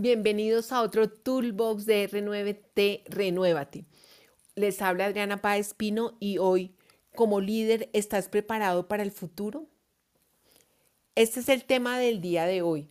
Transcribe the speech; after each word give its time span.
Bienvenidos 0.00 0.70
a 0.70 0.82
otro 0.82 1.10
Toolbox 1.10 1.84
de 1.84 2.08
R9T 2.08 3.02
Renuévate. 3.08 3.84
Les 4.54 4.80
habla 4.80 5.06
Adriana 5.06 5.42
Páez 5.42 5.74
Pino 5.74 6.16
y 6.20 6.38
hoy, 6.38 6.76
como 7.16 7.40
líder, 7.40 7.90
¿estás 7.92 8.28
preparado 8.28 8.86
para 8.86 9.02
el 9.02 9.10
futuro? 9.10 9.66
Este 11.16 11.40
es 11.40 11.48
el 11.48 11.64
tema 11.64 11.98
del 11.98 12.20
día 12.20 12.46
de 12.46 12.62
hoy. 12.62 12.88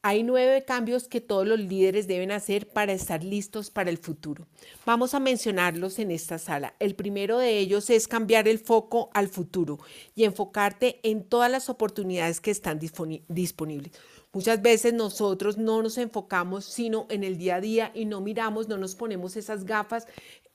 Hay 0.00 0.22
nueve 0.22 0.64
cambios 0.64 1.08
que 1.08 1.20
todos 1.20 1.44
los 1.44 1.58
líderes 1.58 2.06
deben 2.06 2.30
hacer 2.30 2.68
para 2.68 2.92
estar 2.92 3.24
listos 3.24 3.70
para 3.70 3.90
el 3.90 3.98
futuro. 3.98 4.46
Vamos 4.86 5.12
a 5.12 5.18
mencionarlos 5.18 5.98
en 5.98 6.12
esta 6.12 6.38
sala. 6.38 6.74
El 6.78 6.94
primero 6.94 7.38
de 7.38 7.58
ellos 7.58 7.90
es 7.90 8.06
cambiar 8.06 8.46
el 8.46 8.60
foco 8.60 9.10
al 9.12 9.26
futuro 9.26 9.80
y 10.14 10.22
enfocarte 10.22 11.00
en 11.02 11.24
todas 11.24 11.50
las 11.50 11.68
oportunidades 11.68 12.40
que 12.40 12.52
están 12.52 12.78
disponibles. 12.78 13.92
Muchas 14.32 14.62
veces 14.62 14.92
nosotros 14.92 15.58
no 15.58 15.82
nos 15.82 15.98
enfocamos 15.98 16.64
sino 16.64 17.06
en 17.10 17.24
el 17.24 17.36
día 17.36 17.56
a 17.56 17.60
día 17.60 17.90
y 17.92 18.04
no 18.04 18.20
miramos, 18.20 18.68
no 18.68 18.76
nos 18.76 18.94
ponemos 18.94 19.36
esas 19.36 19.64
gafas 19.64 20.06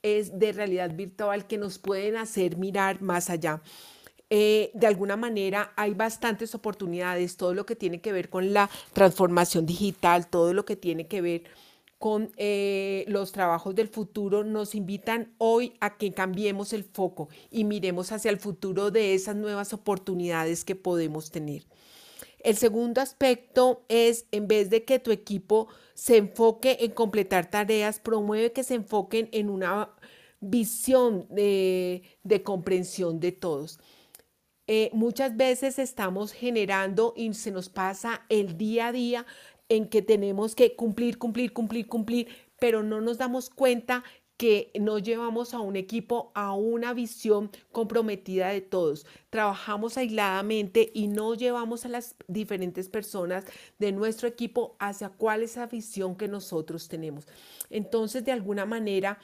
de 0.02 0.52
realidad 0.52 0.94
virtual 0.94 1.46
que 1.46 1.58
nos 1.58 1.78
pueden 1.78 2.16
hacer 2.16 2.56
mirar 2.56 3.02
más 3.02 3.28
allá. 3.28 3.60
Eh, 4.30 4.70
de 4.74 4.86
alguna 4.86 5.16
manera 5.16 5.72
hay 5.76 5.92
bastantes 5.92 6.54
oportunidades, 6.54 7.36
todo 7.36 7.54
lo 7.54 7.66
que 7.66 7.76
tiene 7.76 8.00
que 8.00 8.12
ver 8.12 8.30
con 8.30 8.52
la 8.52 8.70
transformación 8.92 9.66
digital, 9.66 10.28
todo 10.28 10.54
lo 10.54 10.64
que 10.64 10.76
tiene 10.76 11.06
que 11.06 11.20
ver 11.20 11.44
con 11.98 12.32
eh, 12.36 13.04
los 13.08 13.32
trabajos 13.32 13.74
del 13.74 13.88
futuro, 13.88 14.44
nos 14.44 14.74
invitan 14.74 15.34
hoy 15.38 15.74
a 15.80 15.96
que 15.96 16.12
cambiemos 16.12 16.72
el 16.72 16.84
foco 16.84 17.28
y 17.50 17.64
miremos 17.64 18.12
hacia 18.12 18.30
el 18.30 18.38
futuro 18.38 18.90
de 18.90 19.14
esas 19.14 19.36
nuevas 19.36 19.72
oportunidades 19.72 20.64
que 20.64 20.74
podemos 20.74 21.30
tener. 21.30 21.64
El 22.40 22.56
segundo 22.56 23.00
aspecto 23.00 23.84
es, 23.88 24.26
en 24.32 24.48
vez 24.48 24.68
de 24.68 24.84
que 24.84 24.98
tu 24.98 25.12
equipo 25.12 25.68
se 25.94 26.18
enfoque 26.18 26.78
en 26.80 26.90
completar 26.90 27.48
tareas, 27.50 28.00
promueve 28.00 28.52
que 28.52 28.64
se 28.64 28.74
enfoquen 28.74 29.28
en 29.32 29.48
una 29.48 29.90
visión 30.40 31.26
de 31.30 32.42
comprensión 32.44 33.18
de 33.18 33.32
todos. 33.32 33.78
Eh, 34.66 34.90
muchas 34.92 35.36
veces 35.36 35.78
estamos 35.78 36.32
generando 36.32 37.12
y 37.16 37.34
se 37.34 37.50
nos 37.50 37.68
pasa 37.68 38.22
el 38.28 38.56
día 38.56 38.88
a 38.88 38.92
día 38.92 39.26
en 39.68 39.88
que 39.88 40.02
tenemos 40.02 40.54
que 40.54 40.74
cumplir, 40.74 41.18
cumplir, 41.18 41.52
cumplir, 41.52 41.86
cumplir, 41.86 42.28
pero 42.58 42.82
no 42.82 43.00
nos 43.00 43.18
damos 43.18 43.50
cuenta 43.50 44.04
que 44.36 44.72
no 44.80 44.98
llevamos 44.98 45.54
a 45.54 45.60
un 45.60 45.76
equipo 45.76 46.32
a 46.34 46.54
una 46.54 46.92
visión 46.92 47.50
comprometida 47.70 48.48
de 48.48 48.62
todos. 48.62 49.06
Trabajamos 49.30 49.96
aisladamente 49.96 50.90
y 50.92 51.06
no 51.06 51.34
llevamos 51.34 51.84
a 51.84 51.88
las 51.88 52.16
diferentes 52.26 52.88
personas 52.88 53.44
de 53.78 53.92
nuestro 53.92 54.26
equipo 54.26 54.76
hacia 54.80 55.10
cuál 55.10 55.42
es 55.42 55.56
la 55.56 55.66
visión 55.66 56.16
que 56.16 56.26
nosotros 56.26 56.88
tenemos. 56.88 57.28
Entonces, 57.70 58.24
de 58.24 58.32
alguna 58.32 58.66
manera, 58.66 59.18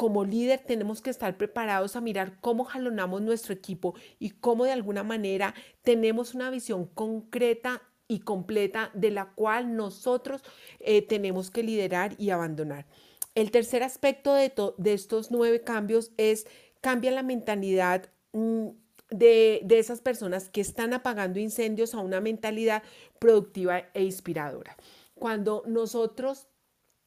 como 0.00 0.24
líder 0.24 0.60
tenemos 0.60 1.02
que 1.02 1.10
estar 1.10 1.36
preparados 1.36 1.94
a 1.94 2.00
mirar 2.00 2.40
cómo 2.40 2.64
jalonamos 2.64 3.20
nuestro 3.20 3.52
equipo 3.52 3.94
y 4.18 4.30
cómo 4.30 4.64
de 4.64 4.72
alguna 4.72 5.02
manera 5.02 5.52
tenemos 5.82 6.34
una 6.34 6.48
visión 6.48 6.86
concreta 6.86 7.82
y 8.08 8.20
completa 8.20 8.90
de 8.94 9.10
la 9.10 9.26
cual 9.34 9.76
nosotros 9.76 10.42
eh, 10.78 11.02
tenemos 11.02 11.50
que 11.50 11.62
liderar 11.62 12.14
y 12.16 12.30
abandonar. 12.30 12.86
El 13.34 13.50
tercer 13.50 13.82
aspecto 13.82 14.32
de, 14.32 14.50
estos 14.86 15.30
nueve 15.30 15.60
cambios 15.60 16.12
es 16.16 16.46
cambia 16.80 17.10
la 17.10 17.22
mentalidad 17.22 18.08
mm, 18.32 18.68
de 19.10 19.66
esas 19.68 20.00
personas 20.00 20.48
que 20.48 20.62
están 20.62 20.94
apagando 20.94 21.40
incendios 21.40 21.92
a 21.92 22.00
una 22.00 22.22
mentalidad 22.22 22.82
productiva 23.18 23.82
e 23.92 24.02
inspiradora. 24.04 24.78
Cuando 25.14 25.62
nosotros 25.66 26.46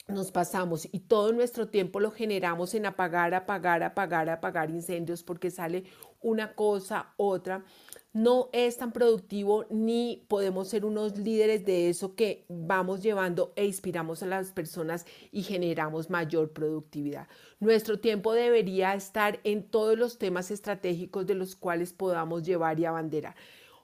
nos 0.07 0.31
pasamos 0.31 0.87
y 0.91 0.99
todo 0.99 1.31
nuestro 1.31 1.69
tiempo 1.69 1.99
lo 1.99 2.11
generamos 2.11 2.73
en 2.73 2.85
apagar, 2.85 3.33
apagar, 3.33 3.83
apagar, 3.83 4.29
apagar 4.29 4.69
incendios 4.69 5.23
porque 5.23 5.49
sale 5.49 5.85
una 6.21 6.55
cosa, 6.55 7.13
otra, 7.17 7.63
no 8.11 8.49
es 8.53 8.77
tan 8.77 8.91
productivo 8.91 9.65
ni 9.69 10.25
podemos 10.27 10.67
ser 10.67 10.85
unos 10.85 11.17
líderes 11.17 11.65
de 11.65 11.89
eso 11.89 12.15
que 12.15 12.45
vamos 12.47 13.01
llevando 13.01 13.53
e 13.55 13.65
inspiramos 13.65 14.21
a 14.23 14.27
las 14.27 14.51
personas 14.51 15.05
y 15.31 15.43
generamos 15.43 16.09
mayor 16.09 16.51
productividad. 16.51 17.27
Nuestro 17.59 17.99
tiempo 17.99 18.33
debería 18.33 18.93
estar 18.93 19.39
en 19.43 19.63
todos 19.63 19.97
los 19.97 20.17
temas 20.17 20.51
estratégicos 20.51 21.25
de 21.25 21.35
los 21.35 21.55
cuales 21.55 21.93
podamos 21.93 22.43
llevar 22.43 22.79
y 22.79 22.85
abanderar. 22.85 23.35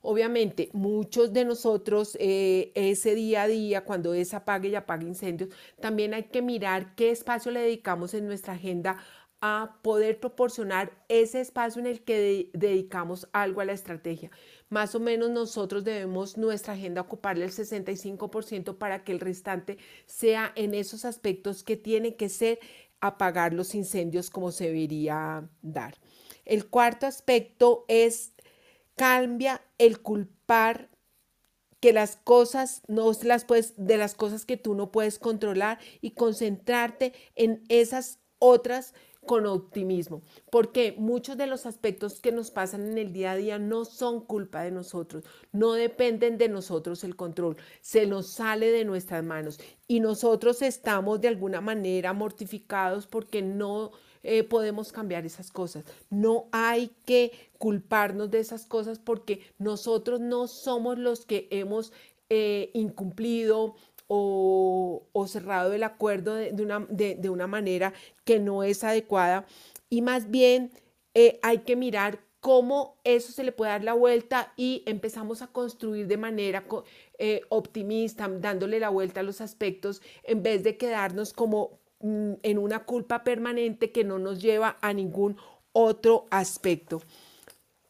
Obviamente, 0.01 0.69
muchos 0.73 1.33
de 1.33 1.45
nosotros 1.45 2.17
eh, 2.19 2.71
ese 2.75 3.15
día 3.15 3.43
a 3.43 3.47
día, 3.47 3.83
cuando 3.83 4.13
es 4.13 4.33
apague 4.33 4.69
y 4.69 4.75
apague 4.75 5.05
incendios, 5.05 5.49
también 5.81 6.13
hay 6.13 6.23
que 6.23 6.41
mirar 6.41 6.95
qué 6.95 7.11
espacio 7.11 7.51
le 7.51 7.61
dedicamos 7.61 8.13
en 8.13 8.25
nuestra 8.25 8.53
agenda 8.53 8.97
a 9.41 9.79
poder 9.81 10.19
proporcionar 10.19 10.91
ese 11.07 11.39
espacio 11.39 11.79
en 11.79 11.87
el 11.87 12.01
que 12.01 12.49
dedicamos 12.53 13.29
algo 13.31 13.61
a 13.61 13.65
la 13.65 13.73
estrategia. 13.73 14.31
Más 14.69 14.95
o 14.95 14.99
menos 14.99 15.29
nosotros 15.29 15.83
debemos 15.83 16.37
nuestra 16.37 16.73
agenda 16.73 17.01
ocuparle 17.01 17.45
el 17.45 17.51
65% 17.51 18.77
para 18.77 19.03
que 19.03 19.13
el 19.13 19.19
restante 19.19 19.77
sea 20.05 20.51
en 20.55 20.73
esos 20.73 21.05
aspectos 21.05 21.63
que 21.63 21.77
tiene 21.77 22.15
que 22.15 22.27
ser 22.27 22.59
apagar 22.99 23.53
los 23.53 23.75
incendios 23.75 24.29
como 24.29 24.51
se 24.51 24.65
debería 24.65 25.49
dar. 25.61 25.95
El 26.43 26.67
cuarto 26.67 27.05
aspecto 27.05 27.85
es 27.87 28.33
Cambia 28.99 29.61
el 29.77 30.01
culpar 30.01 30.89
que 31.79 31.93
las 31.93 32.17
cosas 32.17 32.81
no 32.89 33.13
las 33.23 33.45
puedes 33.45 33.73
de 33.77 33.95
las 33.95 34.13
cosas 34.13 34.45
que 34.45 34.57
tú 34.57 34.75
no 34.75 34.91
puedes 34.91 35.19
controlar 35.19 35.79
y 36.01 36.11
concentrarte 36.11 37.13
en 37.35 37.63
esas 37.69 38.19
otras 38.39 38.93
con 39.25 39.45
optimismo, 39.45 40.21
porque 40.49 40.95
muchos 40.97 41.37
de 41.37 41.47
los 41.47 41.65
aspectos 41.65 42.19
que 42.19 42.31
nos 42.31 42.51
pasan 42.51 42.87
en 42.89 42.97
el 42.97 43.13
día 43.13 43.31
a 43.31 43.35
día 43.35 43.59
no 43.59 43.85
son 43.85 44.21
culpa 44.25 44.63
de 44.63 44.71
nosotros, 44.71 45.23
no 45.51 45.73
dependen 45.73 46.37
de 46.37 46.49
nosotros 46.49 47.03
el 47.03 47.15
control, 47.15 47.57
se 47.81 48.07
nos 48.07 48.27
sale 48.27 48.71
de 48.71 48.85
nuestras 48.85 49.23
manos 49.23 49.59
y 49.87 49.99
nosotros 49.99 50.61
estamos 50.61 51.21
de 51.21 51.27
alguna 51.27 51.61
manera 51.61 52.13
mortificados 52.13 53.07
porque 53.07 53.41
no 53.41 53.91
eh, 54.23 54.43
podemos 54.43 54.91
cambiar 54.91 55.25
esas 55.25 55.51
cosas. 55.51 55.85
No 56.09 56.47
hay 56.51 56.91
que 57.05 57.31
culparnos 57.57 58.31
de 58.31 58.39
esas 58.39 58.65
cosas 58.65 58.99
porque 58.99 59.41
nosotros 59.57 60.19
no 60.19 60.47
somos 60.47 60.97
los 60.97 61.25
que 61.25 61.47
hemos 61.51 61.93
eh, 62.29 62.69
incumplido 62.73 63.75
o, 64.09 65.25
cerrado 65.27 65.73
el 65.73 65.83
acuerdo 65.83 66.35
de, 66.35 66.51
una, 66.61 66.85
de, 66.89 67.29
una, 67.29 67.47
manera 67.47 67.93
que 68.25 68.39
no 68.39 68.63
es 68.63 68.83
adecuada. 68.83 69.45
Y 69.89 70.01
más 70.01 70.29
bien 70.29 70.71
eh, 71.13 71.39
hay 71.41 71.59
que 71.59 71.75
mirar 71.75 72.19
cómo 72.41 72.97
eso 73.03 73.31
se 73.31 73.43
le 73.43 73.51
puede 73.51 73.71
dar 73.71 73.83
la 73.83 73.93
vuelta 73.93 74.53
y 74.57 74.83
empezamos 74.85 75.41
a 75.41 75.47
construir 75.47 76.07
de 76.07 76.17
manera 76.17 76.65
optimista, 77.49 78.27
dándole 78.27 78.79
la 78.79 78.89
vuelta 78.89 79.19
a 79.19 79.23
los 79.23 79.41
aspectos, 79.41 80.01
en 80.23 80.41
vez 80.41 80.63
de 80.63 80.77
quedarnos 80.77 81.33
como 81.33 81.79
Mm, 82.01 82.35
en 82.43 82.57
una 82.57 82.85
culpa 82.85 83.25
permanente 83.25 83.91
que 83.91 84.05
no 84.05 84.19
nos 84.19 84.41
lleva 84.41 84.77
a 84.81 84.93
ningún 84.93 85.35
otro 85.73 86.27
aspecto. 86.31 87.01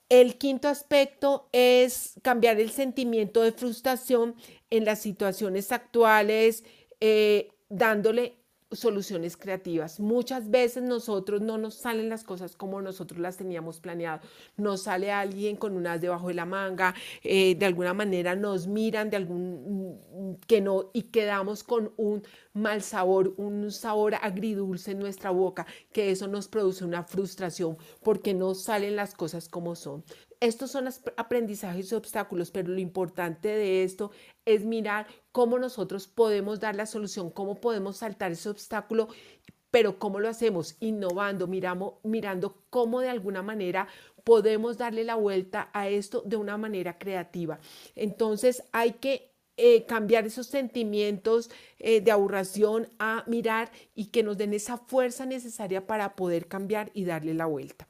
El 0.09 0.40
quinto 0.40 0.68
aspecto 0.68 1.47
es 1.51 2.16
cambiar 2.24 2.59
el 2.59 2.71
sentimiento 2.71 3.44
de 3.44 3.51
frustración 3.51 4.36
en 4.69 4.86
las 4.86 5.01
situaciones 5.01 5.71
actuales, 5.71 6.63
eh, 7.00 7.51
dándole 7.69 8.39
soluciones 8.71 9.36
creativas. 9.36 10.00
Muchas 10.00 10.50
veces 10.50 10.83
nosotros 10.83 11.42
no 11.42 11.57
nos 11.57 11.75
salen 11.75 12.10
las 12.10 12.24
cosas 12.24 12.56
como 12.56 12.81
nosotros 12.81 13.19
las 13.19 13.38
teníamos 13.38 13.80
planeado. 13.80 14.21
Nos 14.57 14.83
sale 14.83 15.12
alguien 15.12 15.56
con 15.56 15.75
unas 15.75 16.01
debajo 16.01 16.27
de 16.27 16.36
la 16.36 16.45
manga, 16.45 16.94
eh, 17.24 17.56
de 17.56 17.66
alguna 17.66 17.94
manera 17.94 18.36
nos 18.36 18.68
miran 18.68 19.10
de 19.10 19.18
algún 19.18 20.36
mm, 20.39 20.45
que 20.45 20.62
no 20.62 20.92
y 20.94 21.04
quedamos 21.04 21.63
con 21.63 21.94
un 21.98 22.24
mal 22.54 22.81
sabor, 22.81 23.33
un 23.38 23.71
sabor 23.71 24.16
agridulce 24.16 24.92
en 24.92 25.00
nuestra 25.00 25.31
boca, 25.31 25.66
que 25.92 26.12
eso 26.12 26.27
nos 26.27 26.48
produce 26.48 26.86
una 26.86 27.04
frustración 27.04 27.77
porque 28.04 28.33
no 28.33 28.54
salen 28.54 28.95
las 28.95 29.16
cosas 29.16 29.48
como 29.50 29.75
son. 29.75 30.04
Estos 30.41 30.71
son 30.71 30.88
aprendizajes 31.18 31.91
y 31.91 31.95
obstáculos, 31.95 32.50
pero 32.50 32.69
lo 32.69 32.80
importante 32.80 33.50
de 33.50 33.83
esto 33.83 34.12
es 34.45 34.63
mirar 34.63 35.06
cómo 35.33 35.59
nosotros 35.59 36.07
podemos 36.07 36.62
dar 36.62 36.75
la 36.75 36.86
solución, 36.86 37.30
cómo 37.30 37.56
podemos 37.56 37.97
saltar 37.97 38.31
ese 38.31 38.47
obstáculo, 38.47 39.09
pero 39.69 40.00
cómo 40.00 40.21
lo 40.21 40.30
hacemos, 40.30 40.77
innovando, 40.80 41.45
miramos, 41.47 41.95
mirando 42.03 42.63
cómo 42.69 43.01
de 43.01 43.09
alguna 43.09 43.41
manera 43.41 43.89
podemos 44.24 44.77
darle 44.77 45.03
la 45.03 45.15
vuelta 45.15 45.69
a 45.74 45.89
esto 45.89 46.21
de 46.25 46.38
una 46.38 46.57
manera 46.57 46.97
creativa. 46.97 47.59
Entonces 47.95 48.63
hay 48.71 48.94
que 48.94 49.31
eh, 49.57 49.85
cambiar 49.85 50.25
esos 50.25 50.47
sentimientos 50.47 51.50
eh, 51.80 52.00
de 52.00 52.12
aburración 52.12 52.88
a 52.97 53.25
mirar 53.27 53.71
y 53.94 54.06
que 54.06 54.24
nos 54.24 54.38
den 54.38 54.53
esa 54.53 54.77
fuerza 54.77 55.25
necesaria 55.25 55.85
para 55.85 56.15
poder 56.15 56.47
cambiar 56.47 56.92
y 56.94 57.03
darle 57.03 57.33
la 57.33 57.45
vuelta. 57.45 57.85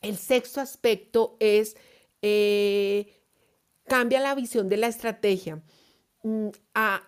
El 0.00 0.16
sexto 0.16 0.60
aspecto 0.60 1.36
es 1.40 1.76
eh, 2.22 3.12
cambia 3.86 4.20
la 4.20 4.34
visión 4.34 4.68
de 4.68 4.76
la 4.76 4.86
estrategia 4.86 5.62
mm, 6.22 6.48
a 6.74 7.02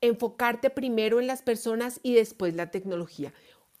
enfocarte 0.00 0.70
primero 0.70 1.18
en 1.20 1.26
las 1.26 1.42
personas 1.42 1.98
y 2.02 2.14
después 2.14 2.54
la 2.54 2.70
tecnología. 2.70 3.32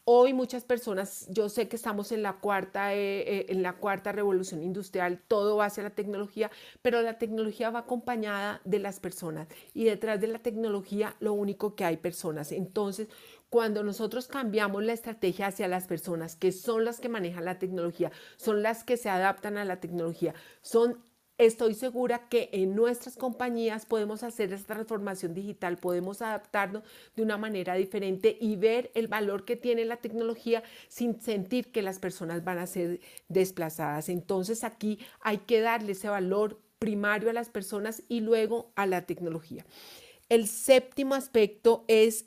Hoy 0.06 0.34
muchas 0.34 0.64
personas, 0.64 1.26
yo 1.30 1.48
sé 1.48 1.66
que 1.66 1.76
estamos 1.76 2.12
en 2.12 2.22
la 2.22 2.34
cuarta, 2.34 2.94
eh, 2.94 3.20
eh, 3.20 3.46
en 3.48 3.62
la 3.62 3.74
cuarta 3.74 4.12
revolución 4.12 4.62
industrial, 4.62 5.22
todo 5.28 5.56
va 5.56 5.66
hacia 5.66 5.82
la 5.82 5.94
tecnología, 5.94 6.50
pero 6.82 7.00
la 7.00 7.16
tecnología 7.18 7.70
va 7.70 7.80
acompañada 7.80 8.60
de 8.66 8.80
las 8.80 9.00
personas 9.00 9.48
y 9.72 9.84
detrás 9.84 10.20
de 10.20 10.26
la 10.26 10.40
tecnología 10.40 11.16
lo 11.20 11.32
único 11.32 11.74
que 11.74 11.86
hay 11.86 11.96
personas. 11.96 12.52
Entonces, 12.52 13.08
cuando 13.54 13.84
nosotros 13.84 14.26
cambiamos 14.26 14.82
la 14.82 14.94
estrategia 14.94 15.46
hacia 15.46 15.68
las 15.68 15.86
personas, 15.86 16.34
que 16.34 16.50
son 16.50 16.84
las 16.84 16.98
que 16.98 17.08
manejan 17.08 17.44
la 17.44 17.60
tecnología, 17.60 18.10
son 18.36 18.64
las 18.64 18.82
que 18.82 18.96
se 18.96 19.08
adaptan 19.08 19.58
a 19.58 19.64
la 19.64 19.78
tecnología, 19.78 20.34
son 20.60 20.98
Estoy 21.38 21.74
segura 21.74 22.28
que 22.28 22.48
en 22.52 22.76
nuestras 22.76 23.16
compañías 23.16 23.86
podemos 23.86 24.22
hacer 24.22 24.52
esta 24.52 24.74
transformación 24.74 25.34
digital, 25.34 25.78
podemos 25.78 26.22
adaptarnos 26.22 26.84
de 27.16 27.22
una 27.22 27.36
manera 27.36 27.74
diferente 27.74 28.36
y 28.40 28.54
ver 28.54 28.92
el 28.94 29.08
valor 29.08 29.44
que 29.44 29.56
tiene 29.56 29.84
la 29.84 29.96
tecnología 29.96 30.62
sin 30.88 31.20
sentir 31.20 31.72
que 31.72 31.82
las 31.82 31.98
personas 31.98 32.44
van 32.44 32.58
a 32.58 32.68
ser 32.68 33.00
desplazadas. 33.28 34.08
Entonces 34.08 34.62
aquí 34.62 35.00
hay 35.20 35.38
que 35.38 35.60
darle 35.60 35.92
ese 35.92 36.08
valor 36.08 36.60
primario 36.78 37.30
a 37.30 37.32
las 37.32 37.50
personas 37.50 38.02
y 38.08 38.20
luego 38.20 38.72
a 38.76 38.86
la 38.86 39.06
tecnología. 39.06 39.64
El 40.28 40.46
séptimo 40.48 41.14
aspecto 41.14 41.84
es, 41.88 42.26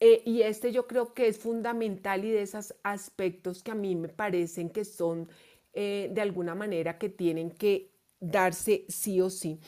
eh, 0.00 0.22
y 0.24 0.42
este 0.42 0.72
yo 0.72 0.86
creo 0.86 1.14
que 1.14 1.28
es 1.28 1.38
fundamental 1.38 2.24
y 2.24 2.30
de 2.30 2.42
esos 2.42 2.74
aspectos 2.82 3.62
que 3.62 3.70
a 3.70 3.74
mí 3.74 3.96
me 3.96 4.08
parecen 4.08 4.68
que 4.68 4.84
son 4.84 5.28
eh, 5.72 6.10
de 6.12 6.20
alguna 6.20 6.54
manera 6.54 6.98
que 6.98 7.08
tienen 7.08 7.50
que 7.50 7.90
darse 8.20 8.84
sí 8.88 9.20
o 9.20 9.30
sí, 9.30 9.60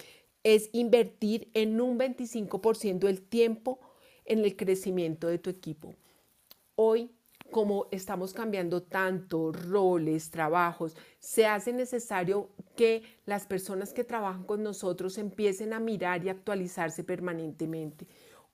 es 0.42 0.70
invertir 0.72 1.50
en 1.54 1.80
un 1.80 1.98
25% 1.98 3.00
del 3.00 3.22
tiempo 3.22 3.80
en 4.25 4.40
el 4.40 4.56
crecimiento 4.56 5.26
de 5.26 5.38
tu 5.38 5.50
equipo. 5.50 5.94
Hoy, 6.76 7.10
como 7.50 7.88
estamos 7.90 8.32
cambiando 8.32 8.82
tanto 8.82 9.52
roles, 9.52 10.30
trabajos, 10.30 10.96
se 11.19 11.46
hace 11.46 11.72
necesario 11.72 12.50
que 12.76 13.02
las 13.25 13.46
personas 13.46 13.92
que 13.92 14.04
trabajan 14.04 14.44
con 14.44 14.62
nosotros 14.62 15.19
empiecen 15.19 15.72
a 15.72 15.80
mirar 15.80 16.25
y 16.25 16.28
actualizarse 16.28 17.04
permanentemente. 17.04 18.06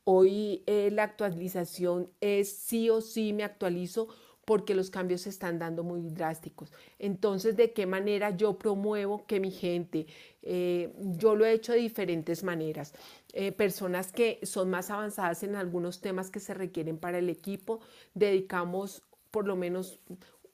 Hoy 0.05 0.63
eh, 0.67 0.91
la 0.93 1.05
actualización 1.05 2.11
es 2.21 2.53
sí 2.53 2.91
o 2.91 3.01
sí 3.01 3.33
me 3.33 3.43
actualizo 3.43 4.09
porque 4.45 4.75
los 4.75 4.91
cambios 4.91 5.23
se 5.23 5.31
están 5.31 5.59
dando 5.59 5.83
muy 5.83 6.03
drásticos. 6.11 6.71
Entonces, 6.99 7.57
¿de 7.57 7.73
qué 7.73 7.87
manera 7.87 8.31
yo 8.37 8.59
promuevo 8.59 9.25
que 9.27 9.41
mi 9.41 9.51
gente, 9.51 10.07
eh, 10.43 10.93
yo 11.17 11.35
lo 11.35 11.47
he 11.47 11.53
hecho 11.53 11.73
de 11.73 11.79
diferentes 11.79 12.45
maneras, 12.45 12.93
eh, 13.33 13.53
personas 13.53 14.13
que 14.13 14.41
son 14.43 14.71
más 14.71 14.91
avanzadas 14.91 15.43
en 15.43 15.57
algunos 15.57 16.01
temas 16.01 16.31
que 16.31 16.41
se 16.41 16.55
requieren 16.55 16.99
para 16.99 17.19
el 17.19 17.31
equipo, 17.31 17.81
dedicamos 18.13 19.03
por 19.31 19.47
lo 19.47 19.57
menos 19.57 19.99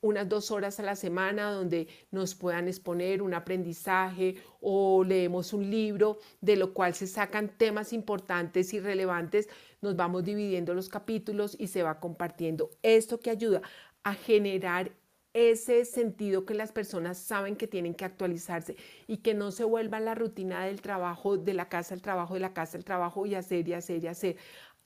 unas 0.00 0.28
dos 0.28 0.50
horas 0.50 0.80
a 0.80 0.82
la 0.82 0.96
semana 0.96 1.50
donde 1.50 1.88
nos 2.10 2.34
puedan 2.34 2.68
exponer 2.68 3.22
un 3.22 3.34
aprendizaje 3.34 4.36
o 4.60 5.04
leemos 5.04 5.52
un 5.52 5.70
libro 5.70 6.18
de 6.40 6.56
lo 6.56 6.72
cual 6.72 6.94
se 6.94 7.06
sacan 7.06 7.48
temas 7.48 7.92
importantes 7.92 8.72
y 8.72 8.80
relevantes, 8.80 9.48
nos 9.80 9.96
vamos 9.96 10.24
dividiendo 10.24 10.74
los 10.74 10.88
capítulos 10.88 11.56
y 11.58 11.68
se 11.68 11.82
va 11.82 12.00
compartiendo. 12.00 12.70
Esto 12.82 13.20
que 13.20 13.30
ayuda 13.30 13.62
a 14.02 14.14
generar 14.14 14.92
ese 15.32 15.84
sentido 15.84 16.44
que 16.44 16.54
las 16.54 16.72
personas 16.72 17.18
saben 17.18 17.56
que 17.56 17.68
tienen 17.68 17.94
que 17.94 18.04
actualizarse 18.04 18.76
y 19.06 19.18
que 19.18 19.34
no 19.34 19.52
se 19.52 19.64
vuelva 19.64 20.00
la 20.00 20.14
rutina 20.14 20.64
del 20.64 20.80
trabajo, 20.80 21.36
de 21.36 21.54
la 21.54 21.68
casa 21.68 21.94
al 21.94 22.02
trabajo, 22.02 22.34
de 22.34 22.40
la 22.40 22.52
casa 22.52 22.76
al 22.76 22.84
trabajo 22.84 23.26
y 23.26 23.34
hacer 23.34 23.68
y 23.68 23.74
hacer 23.74 24.02
y 24.02 24.08
hacer. 24.08 24.36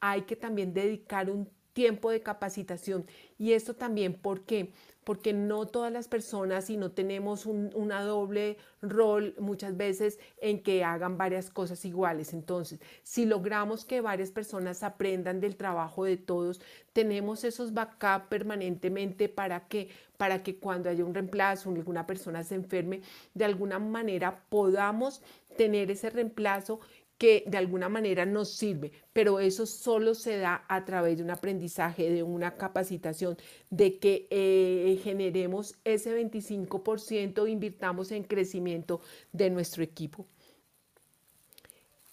Hay 0.00 0.22
que 0.22 0.36
también 0.36 0.74
dedicar 0.74 1.30
un 1.30 1.48
tiempo 1.74 2.10
de 2.10 2.22
capacitación. 2.22 3.04
Y 3.38 3.52
esto 3.52 3.74
también, 3.74 4.14
¿por 4.14 4.42
qué? 4.42 4.72
Porque 5.02 5.34
no 5.34 5.66
todas 5.66 5.92
las 5.92 6.08
personas 6.08 6.70
y 6.70 6.78
no 6.78 6.92
tenemos 6.92 7.44
un 7.44 7.70
una 7.74 8.02
doble 8.02 8.56
rol 8.80 9.34
muchas 9.38 9.76
veces 9.76 10.18
en 10.40 10.62
que 10.62 10.82
hagan 10.82 11.18
varias 11.18 11.50
cosas 11.50 11.84
iguales. 11.84 12.32
Entonces, 12.32 12.80
si 13.02 13.26
logramos 13.26 13.84
que 13.84 14.00
varias 14.00 14.30
personas 14.30 14.82
aprendan 14.82 15.40
del 15.40 15.56
trabajo 15.56 16.04
de 16.04 16.16
todos, 16.16 16.62
tenemos 16.94 17.44
esos 17.44 17.74
backup 17.74 18.28
permanentemente 18.28 19.28
para 19.28 19.68
que, 19.68 19.90
para 20.16 20.42
que 20.42 20.56
cuando 20.56 20.88
haya 20.88 21.04
un 21.04 21.12
reemplazo, 21.12 21.68
alguna 21.70 22.06
persona 22.06 22.42
se 22.44 22.54
enferme, 22.54 23.02
de 23.34 23.44
alguna 23.44 23.78
manera 23.78 24.44
podamos 24.48 25.22
tener 25.56 25.90
ese 25.90 26.10
reemplazo 26.10 26.80
que 27.18 27.44
de 27.46 27.58
alguna 27.58 27.88
manera 27.88 28.26
nos 28.26 28.56
sirve, 28.56 28.92
pero 29.12 29.40
eso 29.40 29.66
solo 29.66 30.14
se 30.14 30.38
da 30.38 30.64
a 30.68 30.84
través 30.84 31.16
de 31.16 31.22
un 31.22 31.30
aprendizaje, 31.30 32.10
de 32.10 32.22
una 32.22 32.56
capacitación, 32.56 33.36
de 33.70 33.98
que 33.98 34.26
eh, 34.30 35.00
generemos 35.02 35.76
ese 35.84 36.14
25%, 36.20 37.48
invirtamos 37.48 38.10
en 38.10 38.24
crecimiento 38.24 39.00
de 39.32 39.50
nuestro 39.50 39.82
equipo. 39.82 40.26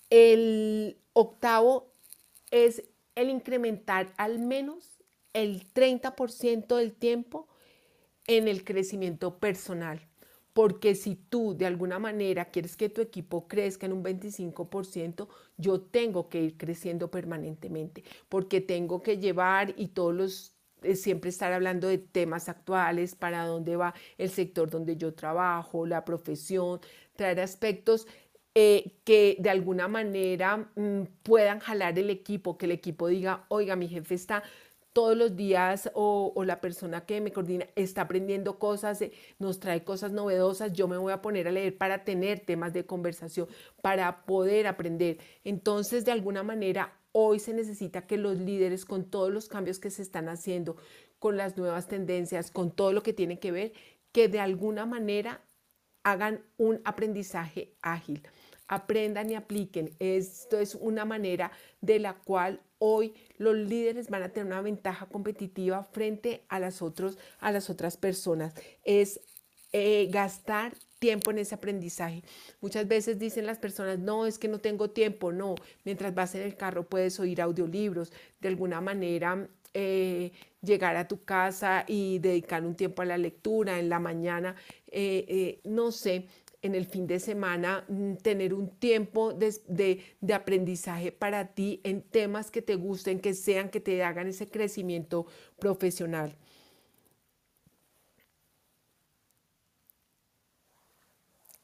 El 0.10 0.98
octavo 1.14 1.94
es 2.52 2.84
el 3.16 3.30
incrementar 3.30 4.14
al 4.18 4.40
menos 4.40 5.02
el 5.34 5.72
30% 5.74 6.76
del 6.76 6.94
tiempo 6.94 7.48
en 8.28 8.48
el 8.48 8.64
crecimiento 8.64 9.40
personal. 9.40 10.11
Porque 10.54 10.96
si 10.96 11.16
tú 11.16 11.56
de 11.58 11.66
alguna 11.66 12.00
manera 12.00 12.46
quieres 12.46 12.76
que 12.76 12.90
tu 12.90 13.02
equipo 13.02 13.48
crezca 13.48 13.86
en 13.86 13.94
un 13.94 14.04
25%, 14.04 15.28
yo 15.58 15.82
tengo 15.82 16.30
que 16.30 16.42
ir 16.42 16.58
creciendo 16.58 17.10
permanentemente, 17.10 18.04
porque 18.30 18.62
tengo 18.62 19.02
que 19.02 19.18
llevar 19.18 19.74
y 19.78 19.90
todos 19.90 20.14
los 20.14 20.56
eh, 20.84 20.96
siempre 20.96 21.30
estar 21.30 21.54
hablando 21.54 21.88
de 21.88 22.00
temas 22.00 22.50
actuales, 22.50 23.16
para 23.16 23.46
dónde 23.46 23.76
va 23.76 23.94
el 24.18 24.30
sector 24.32 24.70
donde 24.70 24.98
yo 24.98 25.14
trabajo, 25.14 25.86
la 25.86 26.04
profesión, 26.04 26.80
traer 27.16 27.40
aspectos 27.40 28.08
eh, 28.56 28.98
que 29.06 29.38
de 29.40 29.50
alguna 29.50 29.88
manera 29.88 30.70
mm, 30.76 31.04
puedan 31.24 31.60
jalar 31.60 31.98
el 32.00 32.10
equipo, 32.10 32.58
que 32.58 32.66
el 32.66 32.72
equipo 32.74 33.08
diga, 33.08 33.46
oiga, 33.50 33.76
mi 33.78 33.88
jefe 33.88 34.16
está 34.16 34.44
todos 34.94 35.16
los 35.16 35.36
días 35.36 35.90
o, 35.94 36.34
la 36.46 36.60
persona 36.60 37.06
que 37.06 37.22
me 37.22 37.32
coordina 37.32 37.68
está 37.76 38.02
aprendiendo 38.02 38.60
cosas, 38.60 39.02
eh, 39.02 39.12
nos 39.40 39.60
trae 39.60 39.84
cosas 39.84 40.12
novedosas, 40.12 40.74
yo 40.74 40.88
me 40.88 40.98
voy 40.98 41.14
a 41.14 41.22
poner 41.22 41.48
a 41.48 41.52
leer 41.52 41.78
para 41.78 42.04
tener 42.04 42.40
temas 42.42 42.74
de 42.74 42.86
conversación, 42.86 43.48
para 43.82 44.26
poder 44.26 44.68
aprender. 44.68 45.20
Entonces, 45.44 46.04
de 46.06 46.12
alguna 46.12 46.44
manera, 46.44 46.94
hoy 47.12 47.40
se 47.40 47.54
necesita 47.54 48.06
que 48.06 48.18
los 48.18 48.38
líderes, 48.40 48.86
con 48.86 49.06
todos 49.06 49.32
los 49.32 49.48
cambios 49.48 49.80
que 49.80 49.92
se 49.92 50.02
están 50.02 50.28
haciendo, 50.30 50.76
con 51.20 51.38
las 51.38 51.58
nuevas 51.58 51.88
tendencias, 51.88 52.52
con 52.52 52.72
todo 52.72 52.94
lo 52.94 53.04
que 53.04 53.14
tiene 53.14 53.40
que 53.40 53.52
ver, 53.52 53.74
que 54.12 54.28
de 54.28 54.40
alguna 54.40 54.86
manera 54.86 55.42
hagan 56.04 56.44
un 56.58 56.82
aprendizaje 56.84 57.76
ágil 57.82 58.24
aprendan 58.72 59.30
y 59.30 59.36
apliquen. 59.36 59.94
Esto 60.00 60.58
es 60.58 60.76
una 60.76 61.04
manera 61.04 61.52
de 61.82 62.00
la 62.00 62.14
cual 62.14 62.62
hoy 62.80 63.14
los 63.38 63.54
líderes 63.54 64.10
van 64.10 64.24
a 64.24 64.30
tener 64.30 64.48
una 64.48 64.62
ventaja 64.62 65.08
competitiva 65.08 65.84
frente 65.84 66.46
a 66.48 66.58
las, 66.58 66.82
otros, 66.82 67.18
a 67.40 67.52
las 67.52 67.70
otras 67.70 67.98
personas. 67.98 68.54
Es 68.86 69.20
eh, 69.74 70.08
gastar 70.10 70.74
tiempo 71.00 71.32
en 71.32 71.40
ese 71.40 71.56
aprendizaje. 71.56 72.24
Muchas 72.62 72.88
veces 72.88 73.20
dicen 73.20 73.46
las 73.46 73.58
personas, 73.58 74.00
no, 74.00 74.26
es 74.26 74.40
que 74.40 74.48
no 74.48 74.60
tengo 74.60 74.90
tiempo, 74.90 75.34
no, 75.34 75.56
mientras 75.84 76.16
vas 76.16 76.34
en 76.36 76.44
el 76.44 76.56
carro 76.56 76.88
puedes 76.88 77.20
oír 77.20 77.42
audiolibros, 77.42 78.14
de 78.40 78.48
alguna 78.48 78.80
manera 78.80 79.50
eh, 79.74 80.32
llegar 80.62 80.96
a 80.96 81.10
tu 81.10 81.26
casa 81.26 81.84
y 81.88 82.20
dedicar 82.20 82.64
un 82.66 82.76
tiempo 82.76 83.02
a 83.02 83.06
la 83.06 83.18
lectura 83.18 83.80
en 83.80 83.90
la 83.90 84.00
mañana, 84.00 84.56
eh, 84.88 85.60
no 85.66 85.92
sé, 85.92 86.28
en 86.62 86.76
el 86.76 86.86
fin 86.86 87.08
de 87.08 87.20
semana 87.20 87.86
mm, 87.88 88.16
tener 88.16 88.54
un 88.54 88.70
tiempo 88.70 89.34
de, 89.34 90.04
aprendizaje 90.34 91.12
para 91.12 91.54
ti 91.54 91.82
en 91.84 92.02
temas 92.02 92.52
que 92.52 92.62
te 92.62 92.76
gusten, 92.76 93.20
que 93.20 93.34
sean, 93.34 93.70
que 93.70 93.80
te 93.80 94.04
hagan 94.04 94.28
ese 94.28 94.48
crecimiento 94.48 95.26
profesional. 95.60 96.36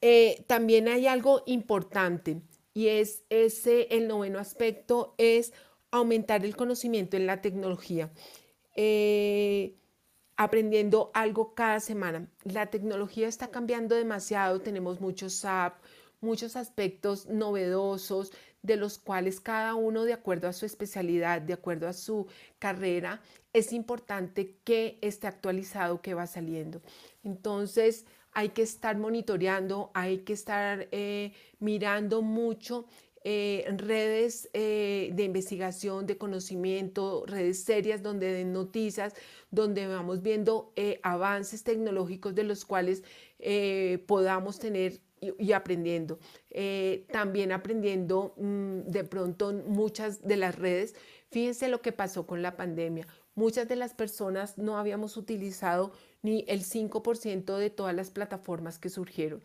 Eh, 0.01 0.43
también 0.47 0.87
hay 0.87 1.07
algo 1.07 1.43
importante 1.47 2.41
y 2.73 2.87
es 2.87 3.23
ese, 3.29 3.87
el 3.89 4.07
noveno 4.07 4.39
aspecto 4.39 5.15
es 5.17 5.53
aumentar 5.89 6.45
el 6.45 6.55
conocimiento 6.55 7.17
en 7.17 7.25
la 7.25 7.41
tecnología. 7.41 8.11
Eh, 8.75 9.73
aprendiendo 10.37 11.11
algo 11.13 11.53
cada 11.55 11.79
semana. 11.79 12.27
La 12.43 12.67
tecnología 12.67 13.27
está 13.27 13.49
cambiando 13.49 13.95
demasiado, 13.95 14.61
tenemos 14.61 15.01
muchos 15.01 15.43
apps, 15.43 15.81
muchos 16.21 16.55
aspectos 16.55 17.27
novedosos 17.27 18.31
de 18.61 18.75
los 18.75 18.97
cuales 18.97 19.39
cada 19.39 19.75
uno 19.75 20.03
de 20.03 20.13
acuerdo 20.13 20.47
a 20.47 20.53
su 20.53 20.65
especialidad, 20.65 21.41
de 21.41 21.53
acuerdo 21.53 21.87
a 21.87 21.93
su 21.93 22.27
carrera, 22.59 23.21
es 23.53 23.73
importante 23.73 24.57
que 24.63 24.99
esté 25.01 25.27
actualizado, 25.27 26.01
que 26.01 26.13
va 26.13 26.27
saliendo. 26.27 26.81
Entonces 27.23 28.05
hay 28.33 28.49
que 28.49 28.61
estar 28.61 28.97
monitoreando, 28.97 29.89
hay 29.93 30.19
que 30.19 30.33
estar 30.33 30.87
eh, 30.91 31.33
mirando 31.59 32.21
mucho 32.21 32.85
eh, 33.29 33.65
redes 33.75 34.49
eh, 34.53 35.11
de 35.13 35.23
investigación, 35.25 36.05
de 36.05 36.17
conocimiento, 36.17 37.25
redes 37.27 37.61
serias 37.61 38.01
donde 38.01 38.31
den 38.31 38.53
noticias, 38.53 39.15
donde 39.51 39.85
vamos 39.85 40.21
viendo 40.21 40.71
eh, 40.77 41.01
avances 41.03 41.65
tecnológicos 41.65 42.33
de 42.35 42.45
los 42.45 42.63
cuales 42.63 43.03
podamos 44.07 44.59
tener 44.59 45.01
y, 45.19 45.51
aprendiendo. 45.51 46.19
también 47.11 47.51
aprendiendo 47.51 48.33
mm, 48.37 48.83
de 48.85 49.03
pronto 49.03 49.51
muchas 49.51 50.25
de 50.25 50.37
las 50.37 50.55
redes. 50.55 50.95
Fíjense 51.29 51.67
lo 51.67 51.81
que 51.81 51.91
pasó 51.91 52.25
con 52.25 52.41
la 52.41 52.55
pandemia. 52.55 53.07
Muchas 53.35 53.67
de 53.67 53.75
las 53.75 53.93
personas 53.93 54.57
no 54.57 54.77
habíamos 54.77 55.17
utilizado 55.17 55.91
ni 56.21 56.45
el 56.47 56.61
5% 56.63 57.57
de 57.57 57.69
todas 57.71 57.93
las 57.93 58.09
plataformas 58.09 58.79
que 58.79 58.89
surgieron. 58.89 59.43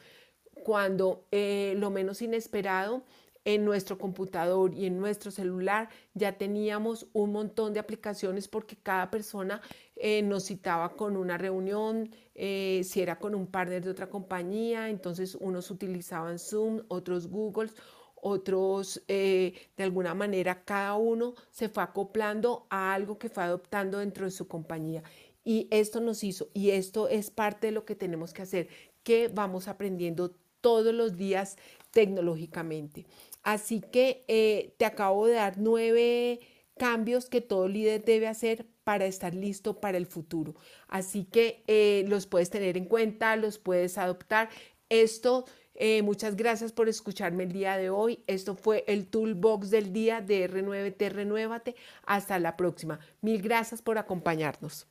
Cuando 0.62 1.27
lo 1.33 1.91
menos 1.91 2.23
inesperado, 2.23 3.03
en 3.45 3.65
nuestro 3.65 3.99
computador 3.99 4.75
y 4.75 4.87
en 4.87 4.99
nuestro 4.99 5.31
celular 5.31 5.89
ya 6.15 6.39
teníamos 6.39 7.07
un 7.13 7.33
montón 7.33 7.73
de 7.73 7.81
aplicaciones 7.81 8.49
porque 8.49 8.77
cada 8.77 9.11
persona 9.11 9.61
eh, 9.97 10.23
nos 10.23 10.45
citaba 10.45 10.95
con 10.95 11.17
una 11.17 11.39
reunión, 11.39 12.11
eh, 12.35 12.83
si 12.85 13.01
era 13.01 13.19
con 13.19 13.35
un 13.35 13.47
partner 13.47 13.83
de 13.83 13.91
otra 13.91 14.09
compañía, 14.09 14.89
entonces 14.89 15.35
unos 15.35 15.71
utilizaban 15.71 16.39
Zoom, 16.39 16.83
otros 16.89 17.29
Google, 17.29 17.71
otros 18.15 19.03
eh, 19.09 19.53
de 19.77 19.85
alguna 19.85 20.15
manera 20.15 20.65
cada 20.65 20.95
uno 20.95 21.35
se 21.51 21.69
fue 21.69 21.83
acoplando 21.83 22.67
a 22.71 22.95
algo 22.95 23.19
que 23.19 23.29
fue 23.29 23.43
adoptando 23.43 23.99
dentro 23.99 24.25
de 24.25 24.31
su 24.31 24.47
compañía. 24.47 25.03
Y 25.45 25.67
esto 25.73 26.01
nos 26.01 26.23
hizo, 26.23 26.49
y 26.55 26.71
esto 26.71 27.09
es 27.09 27.33
parte 27.33 27.67
de 27.67 27.73
lo 27.73 27.85
que 27.85 27.97
tenemos 27.97 28.33
que 28.33 28.43
hacer, 28.43 28.69
que 29.03 29.27
vamos 29.27 29.67
aprendiendo 29.67 30.37
todos 30.61 30.95
los 30.95 31.17
días 31.17 31.57
tecnológicamente. 31.91 33.07
Así 33.43 33.81
que 33.81 34.25
eh, 34.29 34.75
te 34.79 34.85
acabo 34.85 35.27
de 35.27 35.35
dar 35.35 35.59
nueve 35.59 36.41
cambios 36.79 37.29
que 37.29 37.41
todo 37.41 37.69
líder 37.69 38.05
debe 38.05 38.29
hacer 38.29 38.67
para 38.85 39.07
estar 39.07 39.35
listo 39.35 39.81
para 39.81 39.99
el 39.99 40.07
futuro. 40.07 40.55
Así 40.89 41.25
que 41.25 41.63
eh, 41.67 42.05
los 42.09 42.27
puedes 42.27 42.51
tener 42.51 42.77
en 42.77 42.87
cuenta, 42.87 43.37
los 43.37 43.59
puedes 43.59 43.99
adoptar. 43.99 44.49
Esto, 44.89 45.45
eh, 45.75 46.03
muchas 46.03 46.37
gracias 46.37 46.73
por 46.73 46.89
escucharme 46.89 47.45
el 47.45 47.53
día 47.53 47.77
de 47.77 47.91
hoy. 47.91 48.23
Esto 48.27 48.55
fue 48.55 48.85
el 48.87 49.07
Toolbox 49.07 49.71
del 49.71 49.93
día 49.93 50.21
de 50.21 50.49
R9T 50.49 51.11
Renuévate. 51.11 51.77
Hasta 52.05 52.39
la 52.39 52.57
próxima. 52.57 53.01
Mil 53.21 53.41
gracias 53.41 53.83
por 53.83 53.99
acompañarnos. 53.99 54.87